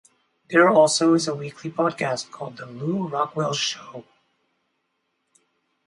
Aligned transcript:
There 0.49 0.67
also 0.67 1.13
is 1.13 1.27
a 1.27 1.35
weekly 1.35 1.69
podcast 1.69 2.31
called 2.31 2.57
the 2.57 2.65
Lew 2.65 3.07
Rockwell 3.07 3.53
Show. 3.53 4.03